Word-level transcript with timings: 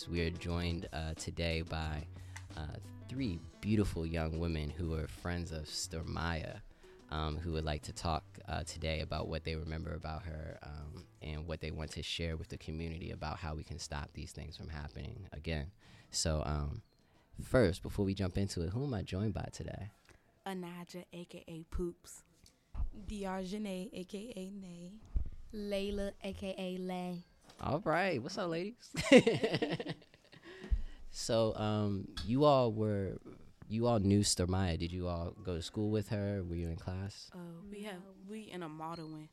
podcast. 0.00 0.08
We 0.08 0.20
are 0.26 0.30
joined 0.30 0.88
uh, 0.92 1.14
today 1.16 1.62
by 1.62 2.04
uh, 2.56 2.76
three 3.08 3.40
beautiful 3.60 4.06
young 4.06 4.38
women 4.38 4.70
who 4.70 4.94
are 4.94 5.06
friends 5.06 5.52
of 5.52 5.64
Stormiyah, 5.64 6.60
um, 7.10 7.36
who 7.36 7.52
would 7.52 7.64
like 7.64 7.82
to 7.82 7.92
talk 7.92 8.24
uh, 8.48 8.62
today 8.64 9.00
about 9.00 9.28
what 9.28 9.44
they 9.44 9.56
remember 9.56 9.94
about 9.94 10.22
her 10.22 10.58
um, 10.62 11.04
and 11.22 11.46
what 11.46 11.60
they 11.60 11.70
want 11.70 11.90
to 11.92 12.02
share 12.02 12.36
with 12.36 12.48
the 12.48 12.58
community 12.58 13.10
about 13.10 13.38
how 13.38 13.54
we 13.54 13.62
can 13.62 13.78
stop 13.78 14.10
these 14.14 14.32
things 14.32 14.56
from 14.56 14.68
happening 14.68 15.26
again. 15.32 15.70
So, 16.10 16.42
um, 16.44 16.82
first, 17.42 17.82
before 17.82 18.04
we 18.04 18.14
jump 18.14 18.36
into 18.38 18.62
it, 18.62 18.70
who 18.70 18.84
am 18.84 18.94
I 18.94 19.02
joined 19.02 19.34
by 19.34 19.48
today? 19.52 19.90
Anaja, 20.46 21.04
aka 21.12 21.64
Poops. 21.70 22.22
Diarjane, 23.06 23.90
aka 23.92 24.50
Nay. 24.50 24.92
Layla, 25.54 26.12
aka 26.24 26.78
Lay. 26.78 27.24
All 27.60 27.80
right, 27.84 28.22
what's 28.22 28.38
up, 28.38 28.48
ladies? 28.50 28.74
so, 31.10 31.54
um, 31.56 32.08
you 32.24 32.44
all 32.44 32.72
were, 32.72 33.18
you 33.68 33.86
all 33.86 33.98
knew 33.98 34.20
Stormiyah. 34.20 34.78
Did 34.78 34.92
you 34.92 35.08
all 35.08 35.34
go 35.44 35.56
to 35.56 35.62
school 35.62 35.90
with 35.90 36.08
her? 36.08 36.42
Were 36.48 36.54
you 36.54 36.68
in 36.68 36.76
class? 36.76 37.30
Uh, 37.34 37.38
we 37.70 37.82
have 37.82 38.00
we 38.28 38.50
in 38.50 38.62
a 38.62 38.68
modeling. 38.68 39.28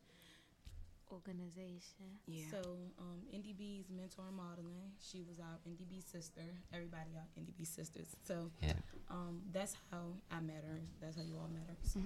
Organization. 1.10 2.20
Yeah. 2.28 2.44
So, 2.52 2.58
um, 3.00 3.22
NDB's 3.34 3.86
mentor 3.90 4.26
modeling. 4.36 4.92
She 5.02 5.22
was 5.24 5.40
our 5.40 5.58
NDB 5.66 6.04
sister. 6.12 6.42
Everybody 6.74 7.12
our 7.16 7.24
NDB 7.42 7.66
sisters. 7.66 8.08
So, 8.26 8.52
Yeah. 8.62 8.74
um, 9.10 9.40
that's 9.54 9.78
how 9.90 10.02
I 10.30 10.42
met 10.42 10.66
her. 10.68 10.80
That's 11.00 11.16
how 11.16 11.24
you 11.24 11.36
all 11.38 11.48
met 11.48 11.64
her. 11.70 11.76
So 11.82 12.02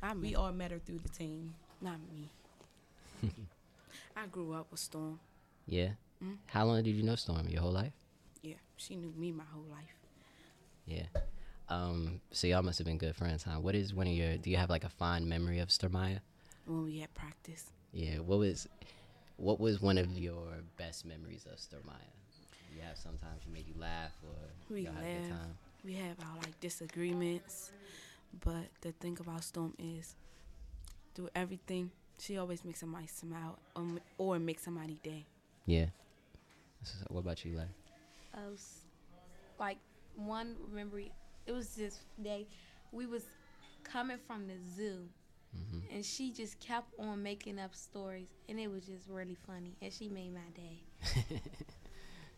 I 0.00 0.14
We 0.14 0.36
all 0.36 0.52
met 0.52 0.70
her 0.70 0.78
through 0.78 1.00
the 1.00 1.08
team. 1.08 1.54
not 1.80 1.98
me. 2.08 2.30
I 4.16 4.26
grew 4.28 4.52
up 4.52 4.68
with 4.70 4.78
Storm. 4.78 5.18
Yeah. 5.66 5.90
Mhm. 6.22 6.38
How 6.46 6.64
long 6.64 6.82
did 6.82 6.94
you 6.94 7.02
know 7.02 7.16
Storm? 7.16 7.48
Your 7.48 7.62
whole 7.62 7.72
life? 7.72 7.92
Yeah, 8.42 8.56
she 8.76 8.96
knew 8.96 9.12
me 9.16 9.32
my 9.32 9.44
whole 9.44 9.64
life. 9.70 9.94
Yeah. 10.86 11.06
Um, 11.68 12.20
so 12.30 12.46
y'all 12.46 12.62
must 12.62 12.78
have 12.78 12.86
been 12.86 12.98
good 12.98 13.16
friends, 13.16 13.42
huh? 13.42 13.58
What 13.60 13.74
is 13.74 13.94
one 13.94 14.06
of 14.06 14.12
your? 14.12 14.36
Do 14.36 14.50
you 14.50 14.56
have 14.58 14.68
like 14.70 14.84
a 14.84 14.88
fond 14.90 15.26
memory 15.26 15.58
of 15.60 15.68
Stormiyah? 15.68 16.20
When 16.66 16.84
we 16.84 16.98
had 17.00 17.12
practice, 17.14 17.70
Yeah. 17.92 18.18
What 18.18 18.38
was, 18.38 18.68
what 19.36 19.60
was 19.60 19.80
one 19.80 19.98
of 19.98 20.18
your 20.18 20.48
best 20.76 21.04
memories 21.04 21.46
of 21.46 21.58
Stormiyah? 21.58 22.12
You 22.74 22.82
have 22.82 22.98
sometimes 22.98 23.42
she 23.44 23.50
made 23.50 23.66
you 23.66 23.74
laugh 23.78 24.12
or 24.24 24.34
We 24.74 24.82
y'all 24.82 24.94
had 24.94 25.04
a 25.04 25.20
good 25.20 25.30
time. 25.30 25.58
we 25.84 25.92
have 25.94 26.16
our 26.20 26.36
like 26.42 26.58
disagreements, 26.60 27.70
but 28.44 28.66
the 28.80 28.92
thing 28.92 29.16
about 29.20 29.44
Storm 29.44 29.74
is, 29.78 30.16
through 31.14 31.28
everything, 31.34 31.90
she 32.18 32.36
always 32.36 32.64
makes 32.64 32.80
somebody 32.80 33.06
smile 33.06 33.58
um, 33.76 34.00
or 34.18 34.38
make 34.38 34.58
somebody 34.58 34.98
day. 35.02 35.26
Yeah. 35.66 35.86
What 37.08 37.20
about 37.20 37.44
you, 37.44 37.56
Lay? 37.56 37.66
Was 38.36 38.84
like 39.58 39.78
one 40.16 40.56
memory. 40.72 41.12
It 41.46 41.52
was 41.52 41.74
this 41.74 42.00
day 42.22 42.46
we 42.92 43.06
was 43.06 43.24
coming 43.84 44.18
from 44.26 44.46
the 44.46 44.54
zoo, 44.76 45.08
Mm-hmm. 45.56 45.94
and 45.94 46.04
she 46.04 46.32
just 46.32 46.58
kept 46.58 46.88
on 46.98 47.22
making 47.22 47.60
up 47.60 47.74
stories, 47.76 48.26
and 48.48 48.58
it 48.58 48.68
was 48.68 48.84
just 48.86 49.08
really 49.08 49.36
funny, 49.46 49.76
and 49.80 49.92
she 49.92 50.08
made 50.08 50.34
my 50.34 50.40
day. 50.54 50.82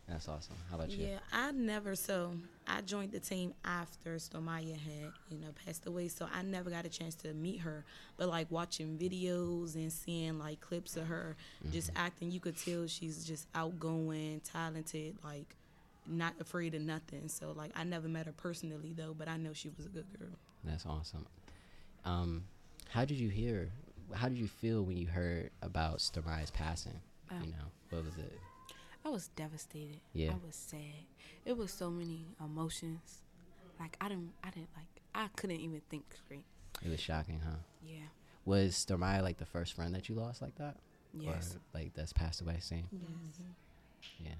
That's 0.07 0.29
awesome. 0.29 0.55
How 0.69 0.77
about 0.77 0.89
you? 0.89 1.05
Yeah, 1.05 1.19
I 1.33 1.51
never 1.51 1.93
so 1.95 2.33
I 2.65 2.81
joined 2.81 3.11
the 3.11 3.19
team 3.19 3.53
after 3.65 4.15
Stormiyah 4.15 4.77
had, 4.79 5.11
you 5.29 5.37
know, 5.37 5.49
passed 5.65 5.85
away. 5.85 6.07
So 6.07 6.27
I 6.33 6.43
never 6.43 6.69
got 6.69 6.85
a 6.85 6.89
chance 6.89 7.15
to 7.15 7.33
meet 7.33 7.59
her. 7.59 7.83
But 8.15 8.29
like 8.29 8.49
watching 8.49 8.97
videos 8.97 9.75
and 9.75 9.91
seeing 9.91 10.39
like 10.39 10.61
clips 10.61 10.95
of 10.95 11.07
her 11.07 11.35
just 11.71 11.91
acting, 11.95 12.31
you 12.31 12.39
could 12.39 12.57
tell 12.57 12.87
she's 12.87 13.25
just 13.25 13.47
outgoing, 13.53 14.41
talented, 14.41 15.17
like 15.23 15.55
not 16.07 16.33
afraid 16.39 16.73
of 16.73 16.81
nothing. 16.81 17.27
So 17.27 17.51
like 17.51 17.71
I 17.75 17.83
never 17.83 18.07
met 18.07 18.27
her 18.27 18.31
personally 18.31 18.93
though, 18.95 19.13
but 19.17 19.27
I 19.27 19.35
know 19.35 19.51
she 19.53 19.69
was 19.75 19.85
a 19.85 19.89
good 19.89 20.05
girl. 20.17 20.29
That's 20.63 20.85
awesome. 20.85 21.25
Um, 22.05 22.45
how 22.89 23.03
did 23.03 23.17
you 23.17 23.27
hear? 23.29 23.69
How 24.13 24.29
did 24.29 24.37
you 24.37 24.47
feel 24.47 24.83
when 24.83 24.95
you 24.95 25.07
heard 25.07 25.49
about 25.61 25.97
Stormiyah's 25.97 26.51
passing? 26.51 26.99
Um, 27.29 27.41
you 27.41 27.51
know, 27.51 27.65
what 27.89 28.05
was 28.05 28.17
it? 28.17 28.39
I 29.07 29.09
was 29.09 29.29
devastated. 29.29 30.01
Yeah. 30.13 30.31
I 30.31 30.45
was 30.45 30.55
sad. 30.55 31.05
It 31.45 31.55
was 31.57 31.71
so 31.71 31.89
many 31.89 32.25
emotions. 32.43 33.23
Like 33.79 33.95
I 34.01 34.09
didn't 34.09 34.33
I 34.43 34.49
didn't 34.49 34.67
like 34.75 35.01
I 35.15 35.29
couldn't 35.37 35.61
even 35.61 35.81
think 35.89 36.03
straight. 36.25 36.43
It 36.83 36.89
was 36.89 36.99
shocking, 36.99 37.39
huh? 37.43 37.55
Yeah. 37.85 38.01
Was 38.43 38.73
Stormiyah 38.73 39.21
like 39.23 39.37
the 39.37 39.45
first 39.45 39.73
friend 39.73 39.95
that 39.95 40.09
you 40.09 40.15
lost 40.15 40.41
like 40.41 40.55
that? 40.55 40.75
Yes. 41.17 41.55
Or 41.55 41.79
like 41.79 41.93
that's 41.93 42.11
passed 42.11 42.41
away 42.41 42.57
same? 42.59 42.87
Yes. 42.91 43.39
Yeah. 44.19 44.31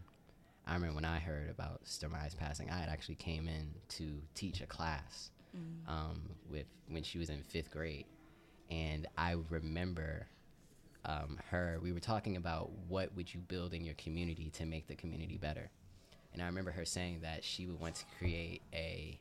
I 0.66 0.74
remember 0.74 0.96
when 0.96 1.06
I 1.06 1.20
heard 1.20 1.50
about 1.50 1.86
Stormiyah's 1.86 2.36
passing, 2.36 2.70
I 2.70 2.78
had 2.78 2.90
actually 2.90 3.16
came 3.16 3.48
in 3.48 3.70
to 3.90 4.22
teach 4.36 4.60
a 4.62 4.66
class 4.66 5.32
Mm. 5.58 5.90
um, 5.90 6.22
with 6.52 6.66
when 6.90 7.04
she 7.04 7.18
was 7.18 7.30
in 7.30 7.42
fifth 7.42 7.72
grade, 7.72 8.06
and 8.70 9.08
I 9.18 9.38
remember 9.50 10.28
um, 11.08 11.40
her. 11.50 11.80
We 11.82 11.92
were 11.92 12.00
talking 12.00 12.38
about 12.38 12.70
what 12.88 13.16
would 13.16 13.34
you 13.34 13.40
build 13.40 13.74
in 13.74 13.84
your 13.84 13.96
community 13.96 14.52
to 14.52 14.66
make 14.66 14.88
the 14.88 14.96
community 14.96 15.38
better, 15.38 15.70
and 16.34 16.42
I 16.42 16.46
remember 16.46 16.72
her 16.72 16.86
saying 16.86 17.22
that 17.24 17.44
she 17.44 17.66
would 17.66 17.80
want 17.80 17.96
to 17.96 18.06
create 18.20 18.62
a 18.74 19.20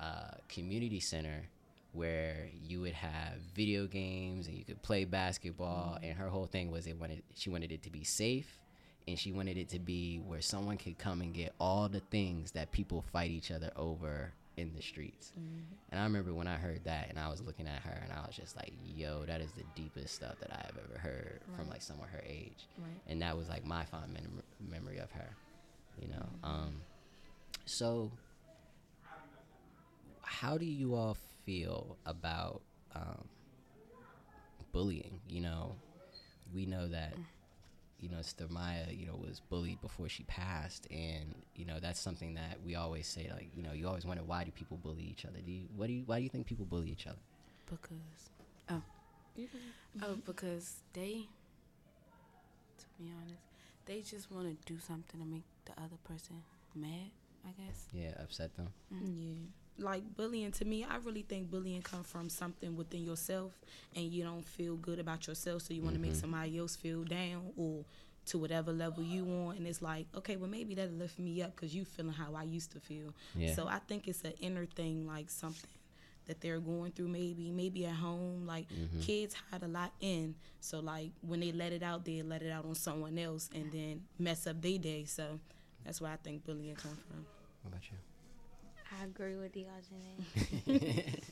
uh, 0.00 0.32
community 0.48 0.98
center 0.98 1.48
where 1.92 2.48
you 2.66 2.80
would 2.80 2.94
have 2.94 3.34
video 3.54 3.86
games 3.86 4.46
and 4.46 4.56
you 4.56 4.64
could 4.64 4.80
play 4.82 5.04
basketball 5.04 5.98
and 6.02 6.16
her 6.16 6.28
whole 6.28 6.46
thing 6.46 6.70
was 6.70 6.86
it 6.86 6.98
wanted 6.98 7.22
she 7.34 7.50
wanted 7.50 7.70
it 7.70 7.82
to 7.82 7.90
be 7.90 8.02
safe 8.02 8.58
and 9.06 9.18
she 9.18 9.30
wanted 9.30 9.56
it 9.56 9.68
to 9.68 9.78
be 9.78 10.18
where 10.18 10.40
someone 10.40 10.76
could 10.78 10.96
come 10.98 11.20
and 11.20 11.34
get 11.34 11.52
all 11.60 11.88
the 11.88 12.00
things 12.00 12.52
that 12.52 12.72
people 12.72 13.04
fight 13.12 13.30
each 13.30 13.50
other 13.50 13.70
over 13.76 14.32
in 14.56 14.72
the 14.74 14.82
streets. 14.82 15.32
And 15.90 16.00
I 16.00 16.04
remember 16.04 16.34
when 16.34 16.46
I 16.46 16.56
heard 16.56 16.84
that 16.84 17.08
and 17.08 17.18
I 17.18 17.28
was 17.28 17.40
looking 17.40 17.66
at 17.66 17.82
her 17.82 18.00
and 18.02 18.12
I 18.12 18.26
was 18.26 18.36
just 18.36 18.54
like, 18.56 18.72
yo, 18.94 19.24
that 19.24 19.40
is 19.40 19.50
the 19.52 19.64
deepest 19.74 20.14
stuff 20.14 20.34
that 20.40 20.50
I 20.52 20.62
have 20.66 20.76
ever 20.76 20.98
heard 20.98 21.40
from 21.56 21.68
like 21.68 21.82
someone 21.82 22.08
her 22.08 22.22
age. 22.26 22.66
Right. 22.78 22.88
And 23.08 23.22
that 23.22 23.36
was 23.36 23.48
like 23.48 23.64
my 23.64 23.84
fond 23.84 24.12
mem- 24.12 24.42
memory 24.70 24.98
of 24.98 25.10
her, 25.12 25.30
you 26.00 26.08
know. 26.08 26.26
Um, 26.44 26.82
so 27.64 28.10
how 30.22 30.58
do 30.58 30.66
you 30.66 30.94
all 30.94 31.16
feel 31.44 31.96
about 32.06 32.62
um, 32.94 33.24
bullying? 34.72 35.20
You 35.28 35.40
know, 35.42 35.74
we 36.54 36.66
know 36.66 36.88
that 36.88 37.14
you 38.02 38.08
know 38.10 38.18
Stormiyah, 38.18 38.98
you 38.98 39.06
know, 39.06 39.14
was 39.14 39.40
bullied 39.40 39.80
before 39.80 40.08
she 40.08 40.24
passed, 40.24 40.86
and 40.90 41.34
you 41.54 41.64
know 41.64 41.78
that's 41.80 42.00
something 42.00 42.34
that 42.34 42.58
we 42.64 42.74
always 42.74 43.06
say. 43.06 43.30
Like, 43.32 43.50
you 43.56 43.62
know, 43.62 43.72
you 43.72 43.86
always 43.86 44.04
wonder 44.04 44.22
why 44.24 44.44
do 44.44 44.50
people 44.50 44.76
bully 44.76 45.04
each 45.04 45.24
other? 45.24 45.38
Do 45.44 45.50
you? 45.50 45.68
What 45.76 45.86
do 45.86 45.92
you? 45.92 46.02
Why 46.04 46.18
do 46.18 46.24
you 46.24 46.28
think 46.28 46.46
people 46.46 46.66
bully 46.66 46.90
each 46.90 47.06
other? 47.06 47.18
Because 47.70 48.30
oh 48.68 48.82
oh 50.02 50.16
because 50.26 50.76
they 50.92 51.26
to 52.78 52.84
be 52.98 53.10
honest 53.20 53.42
they 53.86 54.00
just 54.00 54.30
want 54.30 54.46
to 54.46 54.72
do 54.72 54.78
something 54.78 55.18
to 55.20 55.26
make 55.26 55.44
the 55.64 55.72
other 55.72 55.96
person 56.04 56.42
mad. 56.74 57.10
I 57.44 57.50
guess. 57.60 57.86
Yeah, 57.92 58.12
upset 58.22 58.54
them. 58.56 58.68
Yeah. 58.90 59.61
Like 59.78 60.02
bullying 60.16 60.52
to 60.52 60.64
me, 60.64 60.84
I 60.84 60.96
really 60.96 61.22
think 61.22 61.50
bullying 61.50 61.82
comes 61.82 62.06
from 62.06 62.28
something 62.28 62.76
within 62.76 63.04
yourself 63.04 63.52
and 63.96 64.04
you 64.04 64.22
don't 64.22 64.46
feel 64.46 64.76
good 64.76 64.98
about 64.98 65.26
yourself 65.26 65.62
so 65.62 65.74
you 65.74 65.82
want 65.82 65.94
to 65.94 66.00
make 66.00 66.12
Mhm. 66.12 66.20
somebody 66.20 66.58
else 66.58 66.76
feel 66.76 67.04
down 67.04 67.52
or 67.56 67.84
to 68.26 68.38
whatever 68.38 68.72
level 68.72 69.02
you 69.02 69.24
want 69.24 69.58
and 69.58 69.66
it's 69.66 69.82
like, 69.82 70.06
okay, 70.14 70.36
well 70.36 70.48
maybe 70.48 70.74
that'll 70.74 70.94
lift 70.94 71.18
me 71.18 71.42
up 71.42 71.56
cuz 71.56 71.74
you 71.74 71.84
feeling 71.84 72.12
how 72.12 72.34
I 72.34 72.44
used 72.44 72.70
to 72.72 72.80
feel. 72.80 73.12
Yeah. 73.34 73.54
So 73.56 73.66
I 73.66 73.78
think 73.80 74.06
it's 74.06 74.22
an 74.24 74.34
inner 74.40 74.66
thing 74.66 75.06
like 75.06 75.28
something 75.30 75.70
that 76.26 76.40
they're 76.40 76.60
going 76.60 76.92
through 76.92 77.08
maybe 77.08 77.50
maybe 77.50 77.84
at 77.86 77.96
home 77.96 78.46
like 78.46 78.68
Mhm. 78.70 79.02
kids 79.02 79.34
hide 79.34 79.62
a 79.64 79.68
lot 79.68 79.92
in 80.00 80.36
so 80.60 80.78
like 80.78 81.10
when 81.22 81.40
they 81.40 81.50
let 81.50 81.72
it 81.72 81.82
out 81.82 82.04
they 82.04 82.22
let 82.22 82.42
it 82.42 82.50
out 82.52 82.64
on 82.64 82.76
someone 82.76 83.18
else 83.18 83.50
and 83.52 83.72
then 83.72 84.06
mess 84.20 84.46
up 84.46 84.60
their 84.62 84.78
day 84.78 85.04
so 85.04 85.40
that's 85.82 86.00
where 86.00 86.12
I 86.12 86.16
think 86.16 86.44
bullying 86.44 86.76
comes 86.76 87.00
from. 87.08 87.26
What 87.62 87.70
about 87.72 87.90
you? 87.90 87.96
I 89.00 89.04
agree 89.04 89.36
with 89.36 89.52
Diogene. 89.54 91.22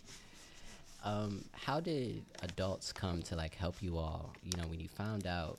um, 1.04 1.44
how 1.52 1.80
did 1.80 2.22
adults 2.42 2.92
come 2.92 3.22
to 3.22 3.36
like 3.36 3.54
help 3.54 3.76
you 3.82 3.98
all? 3.98 4.32
You 4.44 4.52
know, 4.60 4.66
when 4.68 4.80
you 4.80 4.88
found 4.88 5.26
out, 5.26 5.58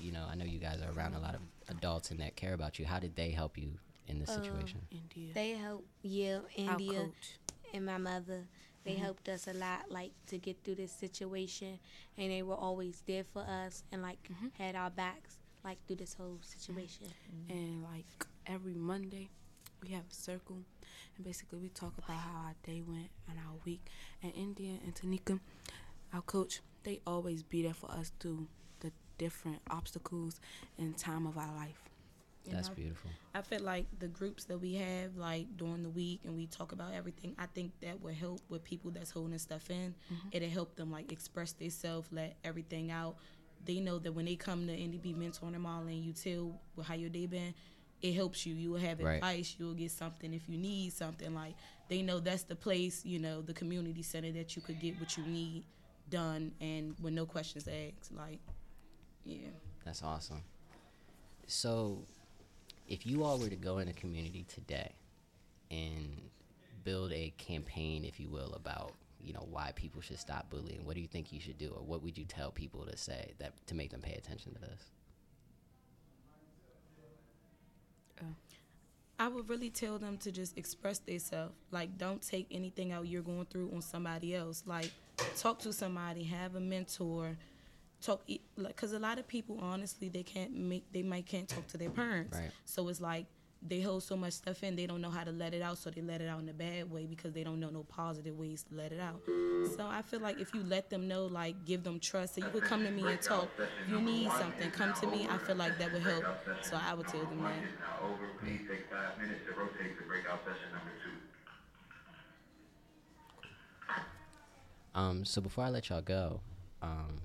you 0.00 0.12
know, 0.12 0.24
I 0.30 0.34
know 0.34 0.44
you 0.44 0.58
guys 0.58 0.80
are 0.82 0.96
around 0.98 1.14
a 1.14 1.20
lot 1.20 1.34
of 1.34 1.40
adults 1.68 2.10
and 2.10 2.20
that 2.20 2.36
care 2.36 2.54
about 2.54 2.78
you. 2.78 2.84
How 2.86 2.98
did 2.98 3.14
they 3.16 3.30
help 3.30 3.56
you 3.58 3.70
in 4.08 4.18
this 4.18 4.30
Um, 4.36 4.42
situation? 4.42 4.80
India. 4.90 5.32
They 5.34 5.50
helped 5.52 5.86
yeah, 6.02 6.36
Our 6.38 6.48
India 6.56 6.98
coach. 7.06 7.36
and 7.74 7.86
my 7.86 7.98
mother. 7.98 8.44
They 8.84 8.94
helped 8.94 9.28
us 9.28 9.46
a 9.46 9.52
lot, 9.52 9.90
like 9.90 10.12
to 10.28 10.38
get 10.38 10.56
through 10.64 10.76
this 10.76 10.92
situation, 10.92 11.78
and 12.16 12.30
they 12.30 12.42
were 12.42 12.54
always 12.54 13.02
there 13.06 13.24
for 13.24 13.42
us 13.42 13.82
and 13.92 14.00
like 14.00 14.18
Mhm. 14.30 14.50
had 14.56 14.76
our 14.76 14.88
backs 14.90 15.36
like 15.62 15.78
through 15.86 15.96
this 15.96 16.14
whole 16.14 16.38
situation. 16.42 17.08
And 17.50 17.82
like 17.82 18.06
every 18.46 18.74
Monday, 18.74 19.28
we 19.82 19.90
have 19.90 20.04
a 20.10 20.14
circle, 20.14 20.58
and 21.16 21.24
basically 21.24 21.58
we 21.58 21.68
talk 21.68 21.92
about 21.98 22.16
how 22.16 22.46
our 22.46 22.54
day 22.64 22.82
went 22.86 23.08
and 23.28 23.38
our 23.38 23.54
week. 23.64 23.80
And 24.22 24.32
India 24.34 24.72
and 24.84 24.94
Tanika, 24.94 25.40
our 26.12 26.22
coach, 26.22 26.60
they 26.84 27.00
always 27.06 27.42
be 27.42 27.62
there 27.62 27.74
for 27.74 27.90
us 27.90 28.12
through 28.20 28.46
the 28.80 28.92
different 29.18 29.58
obstacles 29.70 30.40
in 30.78 30.94
time 30.94 31.26
of 31.26 31.36
our 31.36 31.52
life. 31.54 31.82
And 32.46 32.56
That's 32.56 32.70
I- 32.70 32.74
beautiful. 32.74 33.10
I 33.34 33.42
feel 33.42 33.60
like 33.60 33.86
the 33.98 34.08
groups 34.08 34.44
that 34.44 34.58
we 34.58 34.74
have, 34.76 35.16
like 35.16 35.46
during 35.56 35.82
the 35.82 35.90
week, 35.90 36.20
and 36.24 36.34
we 36.36 36.46
talk 36.46 36.72
about 36.72 36.94
everything. 36.94 37.34
I 37.38 37.46
think 37.46 37.72
that 37.80 38.00
would 38.00 38.14
help 38.14 38.40
with 38.48 38.64
people 38.64 38.90
that's 38.90 39.10
holding 39.10 39.38
stuff 39.38 39.70
in. 39.70 39.94
Mm-hmm. 40.12 40.28
It'll 40.32 40.48
help 40.48 40.74
them 40.76 40.90
like 40.90 41.12
express 41.12 41.52
themselves, 41.52 42.08
let 42.10 42.36
everything 42.44 42.90
out. 42.90 43.16
They 43.64 43.80
know 43.80 43.98
that 43.98 44.12
when 44.12 44.24
they 44.24 44.36
come 44.36 44.66
to 44.66 44.72
NDB 44.72 45.14
Mentor 45.16 45.48
and 45.48 45.66
all, 45.66 45.80
and 45.82 46.02
you 46.02 46.12
tell 46.12 46.58
how 46.82 46.94
your 46.94 47.10
day 47.10 47.26
been, 47.26 47.52
it 48.02 48.14
helps 48.14 48.46
you. 48.46 48.54
You 48.54 48.70
will 48.70 48.78
have 48.80 49.00
Right. 49.00 49.14
advice. 49.16 49.56
You 49.58 49.66
will 49.66 49.74
get 49.74 49.90
something 49.90 50.32
if 50.32 50.48
you 50.48 50.56
need 50.56 50.92
something. 50.92 51.34
Like 51.34 51.54
they 51.88 52.02
know 52.02 52.20
that's 52.20 52.44
the 52.44 52.56
place, 52.56 53.04
you 53.04 53.18
know, 53.18 53.42
the 53.42 53.54
community 53.54 54.02
center 54.02 54.30
that 54.32 54.54
you 54.56 54.62
could 54.62 54.80
get 54.80 54.98
what 55.00 55.16
you 55.16 55.24
need 55.24 55.64
done, 56.10 56.52
and 56.60 56.94
with 57.00 57.12
no 57.14 57.26
questions 57.26 57.68
asked. 57.68 58.12
Like, 58.14 58.38
yeah. 59.24 59.48
That's 59.84 60.02
awesome. 60.02 60.42
So, 61.46 62.04
if 62.88 63.06
you 63.06 63.24
all 63.24 63.38
were 63.38 63.48
to 63.48 63.56
go 63.56 63.78
in 63.78 63.88
a 63.88 63.92
community 63.92 64.44
today 64.48 64.92
and 65.70 66.20
build 66.84 67.12
a 67.12 67.30
campaign, 67.38 68.04
if 68.04 68.18
you 68.20 68.28
will, 68.28 68.52
about 68.54 68.94
you 69.20 69.32
know 69.32 69.46
why 69.50 69.72
people 69.74 70.00
should 70.00 70.18
stop 70.18 70.48
bullying, 70.50 70.84
what 70.84 70.94
do 70.94 71.00
you 71.00 71.08
think 71.08 71.32
you 71.32 71.40
should 71.40 71.58
do, 71.58 71.70
or 71.76 71.82
what 71.82 72.02
would 72.02 72.16
you 72.16 72.24
tell 72.24 72.50
people 72.50 72.84
to 72.86 72.96
say 72.96 73.32
that 73.38 73.52
to 73.66 73.74
make 73.74 73.90
them 73.90 74.00
pay 74.00 74.14
attention 74.14 74.54
to 74.54 74.60
this? 74.60 74.90
I 79.18 79.28
would 79.28 79.48
really 79.48 79.70
tell 79.70 79.98
them 79.98 80.16
to 80.18 80.30
just 80.30 80.56
express 80.56 80.98
themselves. 81.00 81.54
Like, 81.70 81.98
don't 81.98 82.22
take 82.22 82.46
anything 82.50 82.92
out 82.92 83.08
you're 83.08 83.22
going 83.22 83.46
through 83.46 83.70
on 83.74 83.82
somebody 83.82 84.34
else. 84.34 84.62
Like, 84.64 84.92
talk 85.36 85.58
to 85.60 85.72
somebody, 85.72 86.22
have 86.24 86.54
a 86.54 86.60
mentor. 86.60 87.36
Talk, 88.00 88.22
like, 88.56 88.76
cause 88.76 88.92
a 88.92 88.98
lot 88.98 89.18
of 89.18 89.26
people, 89.26 89.58
honestly, 89.60 90.08
they 90.08 90.22
can't 90.22 90.54
make, 90.54 90.84
they 90.92 91.02
might 91.02 91.26
can't 91.26 91.48
talk 91.48 91.66
to 91.68 91.76
their 91.76 91.90
parents. 91.90 92.38
Right. 92.38 92.50
So 92.64 92.88
it's 92.88 93.00
like 93.00 93.26
they 93.60 93.80
hold 93.80 94.02
so 94.02 94.16
much 94.16 94.34
stuff 94.34 94.62
in, 94.62 94.76
they 94.76 94.86
don't 94.86 95.00
know 95.00 95.10
how 95.10 95.24
to 95.24 95.32
let 95.32 95.52
it 95.52 95.62
out. 95.62 95.78
So 95.78 95.90
they 95.90 96.00
let 96.00 96.20
it 96.20 96.28
out 96.28 96.40
in 96.40 96.48
a 96.48 96.52
bad 96.52 96.90
way 96.90 97.06
because 97.06 97.32
they 97.32 97.42
don't 97.42 97.58
know 97.60 97.70
no 97.70 97.82
positive 97.82 98.38
ways 98.38 98.64
to 98.64 98.74
let 98.74 98.92
it 98.92 99.00
out. 99.00 99.20
So 99.76 99.86
I 99.86 100.02
feel 100.02 100.20
like 100.20 100.40
if 100.40 100.54
you 100.54 100.62
let 100.62 100.90
them 100.90 101.08
know, 101.08 101.26
like, 101.26 101.64
give 101.64 101.82
them 101.82 101.98
trust, 101.98 102.36
so 102.36 102.44
you 102.44 102.50
could 102.50 102.62
come 102.62 102.84
to 102.84 102.90
me 102.90 103.02
and 103.06 103.20
talk. 103.20 103.48
If 103.84 103.90
you 103.90 104.00
need 104.00 104.30
something, 104.32 104.70
come 104.70 104.92
to 105.00 105.06
me. 105.08 105.26
I 105.28 105.38
feel 105.38 105.56
like 105.56 105.78
that 105.78 105.92
would 105.92 106.02
help. 106.02 106.24
So 106.62 106.78
I 106.80 106.94
would 106.94 107.08
tell 107.08 107.24
them 107.24 107.42
that. 107.42 107.54
Um, 114.94 115.24
so 115.24 115.40
before 115.40 115.64
I 115.64 115.70
let 115.70 115.90
y'all 115.90 116.00
go, 116.00 116.40
um, 116.82 117.20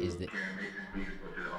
is 0.00 0.16
there 0.16 0.28
Karen 0.28 0.56
Mason, 0.56 0.80
please 0.92 1.06
report 1.12 1.34
to 1.36 1.42
the 1.42 1.50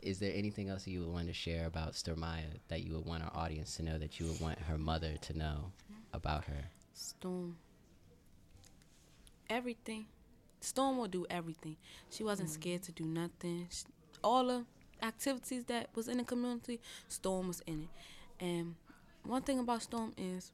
is 0.00 0.18
there 0.20 0.32
anything 0.34 0.68
else 0.68 0.86
you 0.86 1.00
would 1.00 1.12
want 1.12 1.26
to 1.26 1.32
share 1.32 1.66
about 1.66 1.92
Stormiyah 1.92 2.60
that 2.68 2.82
you 2.82 2.94
would 2.94 3.04
want 3.04 3.24
our 3.24 3.32
audience 3.34 3.76
to 3.76 3.82
know 3.82 3.98
that 3.98 4.18
you 4.18 4.26
would 4.26 4.40
want 4.40 4.58
her 4.60 4.78
mother 4.78 5.16
to 5.22 5.36
know 5.36 5.72
about 6.12 6.44
her? 6.44 6.70
Storm. 6.94 7.56
Everything. 9.50 10.06
Storm 10.60 10.98
will 10.98 11.08
do 11.08 11.26
everything. 11.28 11.76
She 12.10 12.24
wasn't 12.24 12.48
mm. 12.48 12.52
scared 12.52 12.82
to 12.84 12.92
do 12.92 13.04
nothing. 13.04 13.68
Sh 13.70 13.84
all 14.22 14.46
the 14.46 14.64
activities 15.02 15.64
that 15.64 15.88
was 15.94 16.08
in 16.08 16.18
the 16.18 16.24
community, 16.24 16.80
Storm 17.08 17.48
was 17.48 17.60
in 17.66 17.82
it. 17.82 18.44
And 18.44 18.76
one 19.24 19.42
thing 19.42 19.58
about 19.58 19.82
Storm 19.82 20.12
is 20.16 20.52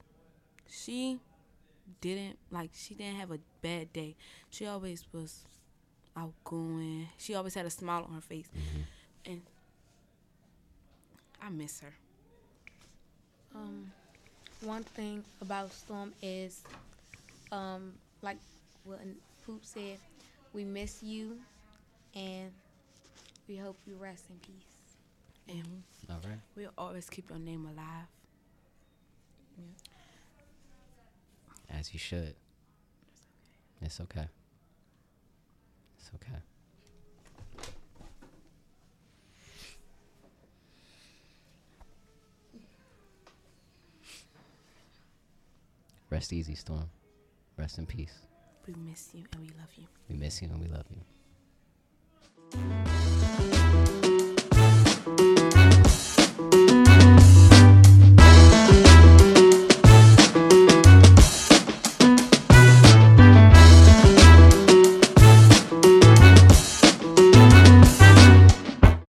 she 0.68 1.20
didn't 2.00 2.38
like 2.50 2.70
she 2.74 2.94
didn't 2.94 3.16
have 3.16 3.30
a 3.30 3.38
bad 3.62 3.92
day. 3.92 4.16
She 4.50 4.66
always 4.66 5.04
was 5.12 5.44
outgoing. 6.16 7.08
She 7.18 7.34
always 7.34 7.54
had 7.54 7.66
a 7.66 7.70
smile 7.70 8.04
on 8.08 8.14
her 8.14 8.20
face. 8.20 8.48
And 9.26 9.42
I 11.40 11.48
miss 11.50 11.80
her. 11.80 11.94
Um, 13.54 13.90
one 14.62 14.82
thing 14.82 15.24
about 15.40 15.72
Storm 15.72 16.12
is, 16.22 16.62
um, 17.52 17.92
like 18.22 18.38
what 18.84 19.00
Poop 19.46 19.64
said, 19.64 19.98
we 20.52 20.64
miss 20.64 21.02
you, 21.02 21.38
and 22.14 22.50
we 23.48 23.56
hope 23.56 23.76
you 23.86 23.96
rest 23.96 24.24
in 24.30 24.36
peace. 24.36 25.56
And 25.56 25.82
All 26.08 26.20
right. 26.24 26.38
we'll 26.56 26.72
always 26.78 27.08
keep 27.10 27.28
your 27.30 27.38
name 27.38 27.66
alive. 27.66 28.06
As 31.70 31.92
you 31.92 31.98
should. 31.98 32.34
It's 33.82 34.00
okay. 34.00 34.26
It's 35.98 36.10
okay. 36.14 36.38
Rest 46.10 46.32
easy, 46.32 46.54
Storm. 46.54 46.88
Rest 47.56 47.78
in 47.78 47.86
peace. 47.86 48.14
We 48.66 48.74
miss 48.74 49.10
you 49.14 49.24
and 49.32 49.40
we 49.42 49.48
love 49.48 49.70
you. 49.76 49.84
We 50.08 50.16
miss 50.16 50.40
you 50.40 50.48
and 50.48 50.60
we 50.60 50.68
love 50.68 50.86
you. 50.90 51.00